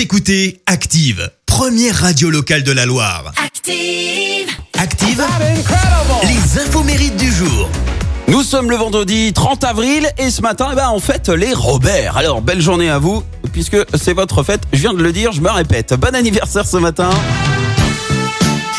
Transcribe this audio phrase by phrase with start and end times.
[0.00, 3.34] Vous écoutez Active, première radio locale de la Loire.
[3.36, 4.48] Active.
[4.78, 5.22] Active,
[6.22, 7.68] les infos mérites du jour.
[8.26, 12.16] Nous sommes le vendredi 30 avril et ce matin, eh ben, on fête les Robert.
[12.16, 14.62] Alors, belle journée à vous, puisque c'est votre fête.
[14.72, 15.92] Je viens de le dire, je me répète.
[15.92, 17.10] Bon anniversaire ce matin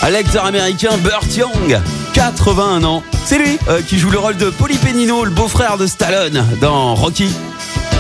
[0.01, 1.79] à l'acteur américain Burt Young,
[2.13, 3.03] 81 ans.
[3.25, 7.29] C'est lui euh, qui joue le rôle de Polypenino, le beau-frère de Stallone dans Rocky.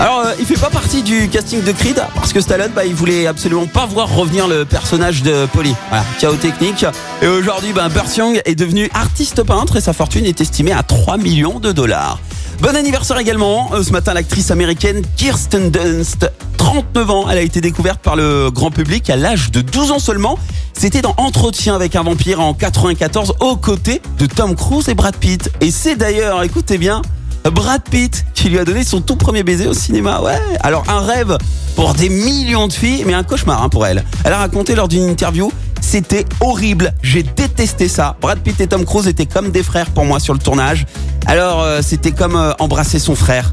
[0.01, 2.95] Alors, euh, il fait pas partie du casting de Creed parce que Stallone, bah, il
[2.95, 5.75] voulait absolument pas voir revenir le personnage de Polly.
[5.89, 6.87] Voilà, chaos technique.
[7.21, 7.87] Et aujourd'hui, bah,
[8.17, 12.17] Young est devenu artiste peintre et sa fortune est estimée à 3 millions de dollars.
[12.61, 17.61] Bon anniversaire également, euh, ce matin l'actrice américaine Kirsten Dunst, 39 ans, elle a été
[17.61, 20.39] découverte par le grand public à l'âge de 12 ans seulement.
[20.73, 25.15] C'était dans Entretien avec un vampire en 94 aux côtés de Tom Cruise et Brad
[25.15, 25.51] Pitt.
[25.61, 27.03] Et c'est d'ailleurs, écoutez bien,
[27.49, 30.21] Brad Pitt qui lui a donné son tout premier baiser au cinéma.
[30.21, 31.37] Ouais, alors un rêve
[31.75, 34.03] pour des millions de filles, mais un cauchemar hein, pour elle.
[34.23, 38.15] Elle a raconté lors d'une interview c'était horrible, j'ai détesté ça.
[38.21, 40.85] Brad Pitt et Tom Cruise étaient comme des frères pour moi sur le tournage.
[41.25, 43.51] Alors euh, c'était comme euh, embrasser son frère.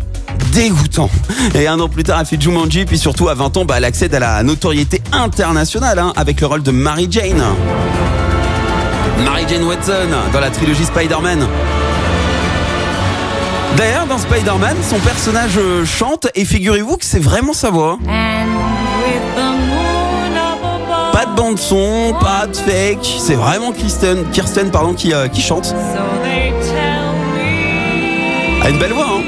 [0.53, 1.11] Dégoûtant.
[1.55, 3.84] Et un an plus tard, elle fait Jumanji, puis surtout à 20 ans, bah, elle
[3.84, 7.42] accède à la notoriété internationale hein, avec le rôle de Mary Jane.
[9.25, 11.47] Mary Jane Watson dans la trilogie Spider-Man.
[13.77, 17.98] D'ailleurs, dans Spider-Man, son personnage euh, chante et figurez-vous que c'est vraiment sa voix.
[21.12, 25.42] Pas de bande son, pas de fake, c'est vraiment Kirsten, Kirsten pardon, qui, euh, qui
[25.42, 25.75] chante.
[28.60, 29.22] Elle a une belle voix, hein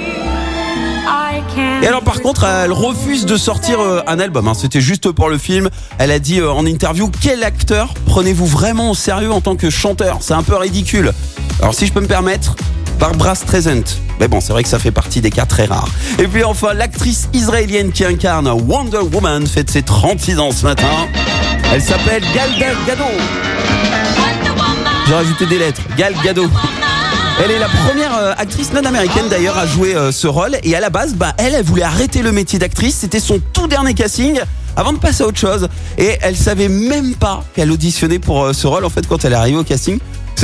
[1.82, 4.46] et alors par contre, elle refuse de sortir euh, un album.
[4.48, 4.52] hein.
[4.54, 5.68] C'était juste pour le film.
[5.98, 10.18] Elle a dit en interview quel acteur prenez-vous vraiment au sérieux en tant que chanteur?
[10.20, 11.12] C'est un peu ridicule.
[11.60, 12.54] Alors si je peux me permettre,
[12.98, 13.82] Barbara Streisand.
[14.20, 15.88] Mais bon, c'est vrai que ça fait partie des cas très rares.
[16.18, 21.08] Et puis enfin, l'actrice israélienne qui incarne Wonder Woman fête ses 36 ans ce matin.
[21.72, 22.50] Elle s'appelle Gal
[22.86, 23.04] Gadot.
[25.06, 25.80] J'ai rajouté des lettres.
[25.96, 26.50] Gal Gadot.
[27.42, 30.76] Elle est la première euh, actrice non américaine d'ailleurs à jouer euh, ce rôle et
[30.76, 32.96] à la base, bah, elle, elle voulait arrêter le métier d'actrice.
[32.96, 34.38] C'était son tout dernier casting
[34.76, 38.52] avant de passer à autre chose et elle savait même pas qu'elle auditionnait pour euh,
[38.52, 39.98] ce rôle en fait quand elle est arrivée au casting.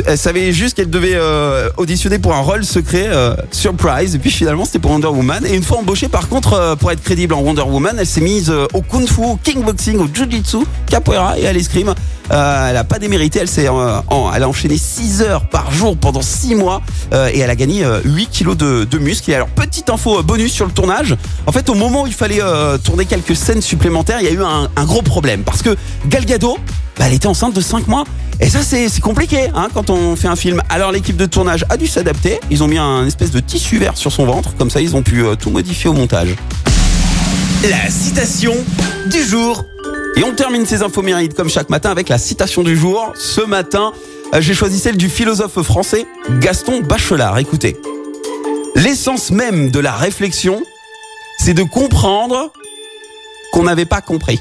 [0.05, 4.15] Elle savait juste qu'elle devait euh, auditionner pour un rôle secret, euh, surprise.
[4.15, 5.45] Et puis finalement, c'était pour Wonder Woman.
[5.47, 8.21] Et une fois embauchée, par contre, euh, pour être crédible en Wonder Woman, elle s'est
[8.21, 11.95] mise au kung fu, au kickboxing, au jiu-jitsu, capoeira et à l'escrime.
[12.29, 13.39] Elle a pas démérité.
[13.41, 16.83] Elle s'est, elle a enchaîné 6 heures par jour pendant 6 mois
[17.13, 19.31] et elle a gagné euh, 8 kilos de, de muscles.
[19.31, 21.17] Et alors, petite info bonus sur le tournage.
[21.47, 22.41] En fait, au moment où il fallait
[22.83, 25.77] tourner quelques scènes supplémentaires, il y a eu un, un gros problème parce que
[26.09, 26.59] Gal Gadot,
[26.99, 28.05] bah, elle était enceinte de 5 mois.
[28.39, 30.63] Et ça, c'est c'est compliqué hein, quand on fait un film.
[30.69, 32.39] Alors, l'équipe de tournage a dû s'adapter.
[32.51, 34.55] Ils ont mis un espèce de tissu vert sur son ventre.
[34.57, 36.29] Comme ça, ils ont pu euh, tout modifier au montage.
[37.69, 38.55] La citation
[39.11, 39.65] du jour.
[40.17, 43.13] Et on termine ces infos mérites comme chaque matin avec la citation du jour.
[43.17, 43.93] Ce matin,
[44.35, 46.07] euh, j'ai choisi celle du philosophe français
[46.41, 47.39] Gaston Bachelard.
[47.39, 47.77] Écoutez.
[48.75, 50.63] L'essence même de la réflexion,
[51.39, 52.53] c'est de comprendre
[53.53, 54.41] qu'on n'avait pas compris.